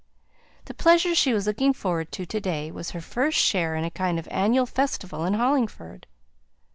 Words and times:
The 0.65 0.73
pleasure 0.73 1.13
she 1.13 1.31
was 1.31 1.45
looking 1.45 1.73
forward 1.73 2.11
to 2.13 2.25
to 2.25 2.39
day 2.41 2.71
was 2.71 2.89
her 2.89 3.01
first 3.01 3.37
share 3.37 3.75
in 3.75 3.83
a 3.83 3.91
kind 3.91 4.17
of 4.17 4.27
annual 4.31 4.65
festival 4.65 5.25
in 5.25 5.35
Hollingford. 5.35 6.07